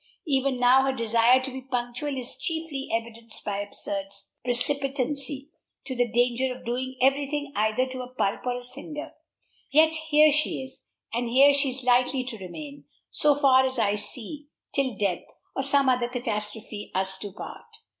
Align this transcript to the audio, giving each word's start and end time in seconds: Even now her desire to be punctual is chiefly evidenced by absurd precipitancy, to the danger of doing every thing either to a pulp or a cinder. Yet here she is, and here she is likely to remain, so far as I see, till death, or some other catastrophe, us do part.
Even 0.25 0.57
now 0.59 0.81
her 0.83 0.91
desire 0.93 1.39
to 1.39 1.51
be 1.51 1.61
punctual 1.61 2.17
is 2.17 2.35
chiefly 2.35 2.89
evidenced 2.91 3.45
by 3.45 3.59
absurd 3.59 4.07
precipitancy, 4.43 5.49
to 5.85 5.95
the 5.95 6.07
danger 6.07 6.55
of 6.55 6.65
doing 6.65 6.95
every 6.99 7.29
thing 7.29 7.53
either 7.55 7.85
to 7.85 8.01
a 8.01 8.07
pulp 8.09 8.43
or 8.43 8.55
a 8.55 8.63
cinder. 8.63 9.11
Yet 9.69 9.93
here 9.93 10.31
she 10.31 10.63
is, 10.63 10.85
and 11.13 11.29
here 11.29 11.53
she 11.53 11.69
is 11.69 11.83
likely 11.83 12.23
to 12.23 12.37
remain, 12.39 12.85
so 13.11 13.35
far 13.35 13.63
as 13.63 13.77
I 13.77 13.93
see, 13.93 14.47
till 14.73 14.97
death, 14.97 15.21
or 15.55 15.61
some 15.61 15.87
other 15.87 16.09
catastrophe, 16.09 16.89
us 16.95 17.19
do 17.19 17.31
part. 17.31 17.67